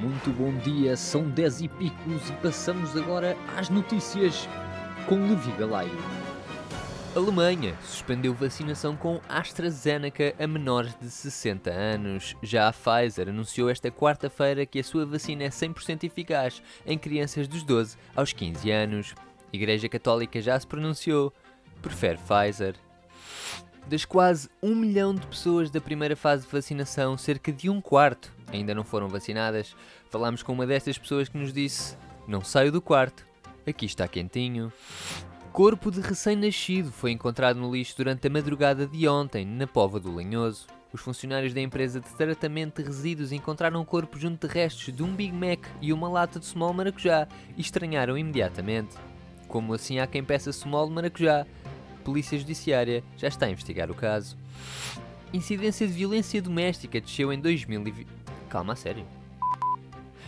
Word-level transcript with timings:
Muito 0.00 0.30
bom 0.30 0.54
dia, 0.58 0.96
são 0.96 1.28
10 1.28 1.62
e 1.62 1.68
picos 1.68 2.30
e 2.30 2.32
passamos 2.34 2.96
agora 2.96 3.36
às 3.56 3.68
notícias 3.68 4.48
com 5.08 5.16
Levi 5.16 5.50
Galaio. 5.58 5.90
Alemanha 7.16 7.74
suspendeu 7.82 8.32
vacinação 8.32 8.96
com 8.96 9.20
AstraZeneca 9.28 10.36
a 10.38 10.46
menores 10.46 10.94
de 11.00 11.10
60 11.10 11.68
anos. 11.72 12.36
Já 12.40 12.68
a 12.68 12.72
Pfizer 12.72 13.28
anunciou 13.28 13.68
esta 13.68 13.90
quarta-feira 13.90 14.64
que 14.64 14.78
a 14.78 14.84
sua 14.84 15.04
vacina 15.04 15.42
é 15.42 15.48
100% 15.48 16.04
eficaz 16.04 16.62
em 16.86 16.96
crianças 16.96 17.48
dos 17.48 17.64
12 17.64 17.96
aos 18.14 18.32
15 18.32 18.70
anos. 18.70 19.14
A 19.52 19.56
Igreja 19.56 19.88
Católica 19.88 20.40
já 20.40 20.60
se 20.60 20.66
pronunciou, 20.66 21.32
prefere 21.82 22.18
Pfizer. 22.18 22.76
Das 23.88 24.04
quase 24.04 24.50
um 24.62 24.74
milhão 24.74 25.14
de 25.14 25.26
pessoas 25.26 25.70
da 25.70 25.80
primeira 25.80 26.14
fase 26.14 26.44
de 26.44 26.52
vacinação, 26.52 27.16
cerca 27.16 27.50
de 27.50 27.70
um 27.70 27.80
quarto 27.80 28.30
ainda 28.52 28.74
não 28.74 28.84
foram 28.84 29.08
vacinadas. 29.08 29.74
Falámos 30.10 30.42
com 30.42 30.52
uma 30.52 30.66
destas 30.66 30.98
pessoas 30.98 31.28
que 31.28 31.38
nos 31.38 31.52
disse: 31.52 31.96
Não 32.26 32.42
saio 32.42 32.72
do 32.72 32.80
quarto, 32.80 33.24
aqui 33.66 33.86
está 33.86 34.06
quentinho. 34.08 34.72
Corpo 35.52 35.90
de 35.90 36.00
recém-nascido 36.00 36.92
foi 36.92 37.10
encontrado 37.10 37.58
no 37.58 37.74
lixo 37.74 37.96
durante 37.96 38.26
a 38.26 38.30
madrugada 38.30 38.86
de 38.86 39.08
ontem, 39.08 39.44
na 39.44 39.66
Pova 39.66 39.98
do 39.98 40.14
Lanhoso. 40.14 40.66
Os 40.92 41.00
funcionários 41.00 41.52
da 41.52 41.60
empresa 41.60 42.00
de 42.00 42.08
tratamento 42.10 42.80
de 42.80 42.88
resíduos 42.88 43.32
encontraram 43.32 43.80
o 43.80 43.84
corpo 43.84 44.18
junto 44.18 44.46
de 44.46 44.54
restos 44.54 44.94
de 44.94 45.02
um 45.02 45.14
Big 45.14 45.32
Mac 45.32 45.66
e 45.82 45.92
uma 45.92 46.08
lata 46.08 46.38
de 46.38 46.46
small 46.46 46.72
maracujá 46.72 47.28
e 47.56 47.60
estranharam 47.60 48.16
imediatamente. 48.16 48.96
Como 49.48 49.74
assim 49.74 49.98
há 49.98 50.06
quem 50.06 50.24
peça 50.24 50.52
small 50.52 50.88
maracujá? 50.88 51.46
Polícia 52.08 52.38
Judiciária 52.38 53.04
já 53.18 53.28
está 53.28 53.44
a 53.44 53.50
investigar 53.50 53.90
o 53.90 53.94
caso. 53.94 54.34
Incidência 55.30 55.86
de 55.86 55.92
violência 55.92 56.40
doméstica 56.40 56.98
desceu 56.98 57.30
em 57.30 57.38
2020. 57.38 58.08
Calma, 58.48 58.72
a 58.72 58.76
sério. 58.76 59.04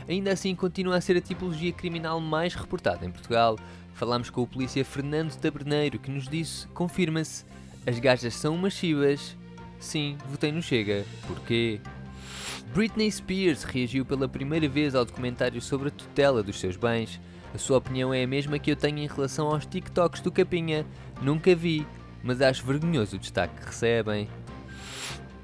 Ainda 0.07 0.31
assim, 0.31 0.55
continua 0.55 0.99
a 0.99 1.01
ser 1.01 1.17
a 1.17 1.23
tipologia 1.23 1.73
criminal 1.73 2.21
mais 2.21 2.55
reportada 2.55 3.07
em 3.07 3.11
Portugal. 3.11 3.59
Falámos 3.95 4.29
com 4.29 4.43
o 4.43 4.47
polícia 4.47 4.85
Fernando 4.85 5.35
Taberneiro 5.37 5.99
que 5.99 6.11
nos 6.11 6.29
disse: 6.29 6.67
confirma-se, 6.69 7.47
as 7.87 7.99
gajas 7.99 8.35
são 8.35 8.57
umas. 8.57 8.79
Sim, 9.79 10.19
votei 10.29 10.53
no 10.53 10.61
Chega. 10.61 11.07
Porquê? 11.27 11.81
Britney 12.75 13.11
Spears 13.11 13.63
reagiu 13.63 14.05
pela 14.05 14.29
primeira 14.29 14.69
vez 14.69 14.95
ao 14.95 15.07
documentário 15.07 15.63
sobre 15.63 15.89
a 15.89 15.91
tutela 15.91 16.43
dos 16.43 16.61
seus 16.61 16.77
bens. 16.77 17.19
A 17.55 17.59
sua 17.59 17.79
opinião 17.79 18.15
é 18.15 18.23
a 18.23 18.27
mesma 18.27 18.59
que 18.59 18.71
eu 18.71 18.77
tenho 18.77 18.99
em 18.99 19.07
relação 19.07 19.49
aos 19.49 19.67
TikToks 19.67 20.21
do 20.21 20.31
Capinha. 20.31 20.87
Nunca 21.21 21.55
vi, 21.55 21.87
mas 22.23 22.41
acho 22.41 22.65
vergonhoso 22.65 23.17
o 23.17 23.19
destaque 23.19 23.59
que 23.61 23.67
recebem. 23.67 24.29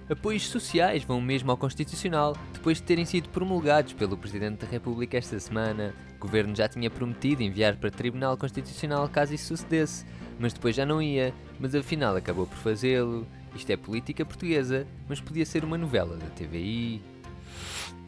Apoios 0.09 0.49
sociais 0.49 1.03
vão 1.03 1.21
mesmo 1.21 1.51
ao 1.51 1.57
Constitucional, 1.57 2.37
depois 2.53 2.77
de 2.77 2.84
terem 2.84 3.05
sido 3.05 3.29
promulgados 3.31 3.93
pelo 3.93 4.17
Presidente 4.17 4.65
da 4.65 4.71
República 4.71 5.19
esta 5.19 5.39
semana. 5.41 5.93
O 6.17 6.21
governo 6.21 6.55
já 6.55 6.69
tinha 6.69 6.89
prometido 6.89 7.43
enviar 7.43 7.75
para 7.77 7.89
o 7.89 7.91
Tribunal 7.91 8.37
Constitucional 8.37 9.09
caso 9.09 9.34
isso 9.34 9.49
sucedesse, 9.49 10.07
mas 10.39 10.53
depois 10.53 10.77
já 10.77 10.87
não 10.87 11.03
ia, 11.03 11.34
mas 11.59 11.75
afinal 11.75 12.15
acabou 12.15 12.47
por 12.47 12.57
fazê-lo. 12.59 13.27
Isto 13.57 13.71
é 13.71 13.77
política 13.77 14.25
portuguesa, 14.25 14.87
mas 15.09 15.21
podia 15.21 15.45
ser 15.45 15.65
uma 15.65 15.77
novela 15.77 16.17
da 16.17 16.27
TVI. 16.27 17.03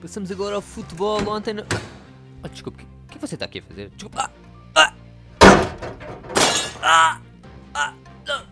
Passamos 0.01 0.31
agora 0.31 0.55
ao 0.55 0.63
futebol. 0.63 1.19
Ontem. 1.29 1.55
No... 1.55 1.65
Oh, 2.45 2.49
desculpe, 2.49 2.87
que 3.19 3.27
você 3.27 3.37
tá 3.37 3.45
aqui 3.45 3.61
fazer? 3.61 3.91
Desculpa. 3.91 4.31
Ah! 4.75 4.95
Ah! 6.81 7.21
Ah! 7.75 7.95
ah. 8.29 8.49